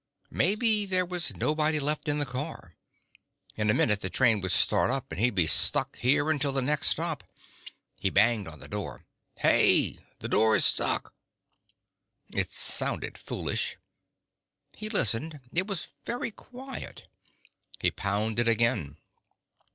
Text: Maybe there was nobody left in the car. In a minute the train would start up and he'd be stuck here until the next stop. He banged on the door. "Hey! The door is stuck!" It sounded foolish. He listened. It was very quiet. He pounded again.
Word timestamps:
Maybe 0.31 0.87
there 0.87 1.05
was 1.05 1.37
nobody 1.37 1.79
left 1.79 2.07
in 2.07 2.17
the 2.17 2.25
car. 2.25 2.75
In 3.55 3.69
a 3.69 3.73
minute 3.75 4.01
the 4.01 4.09
train 4.09 4.41
would 4.41 4.51
start 4.51 4.89
up 4.89 5.11
and 5.11 5.21
he'd 5.21 5.35
be 5.35 5.45
stuck 5.45 5.95
here 5.97 6.31
until 6.31 6.51
the 6.51 6.59
next 6.63 6.89
stop. 6.89 7.23
He 7.99 8.09
banged 8.09 8.47
on 8.47 8.57
the 8.59 8.67
door. 8.67 9.05
"Hey! 9.37 9.99
The 10.17 10.27
door 10.27 10.55
is 10.55 10.65
stuck!" 10.65 11.13
It 12.33 12.51
sounded 12.51 13.15
foolish. 13.15 13.77
He 14.75 14.89
listened. 14.89 15.39
It 15.53 15.67
was 15.67 15.89
very 16.03 16.31
quiet. 16.31 17.05
He 17.79 17.91
pounded 17.91 18.47
again. 18.47 18.97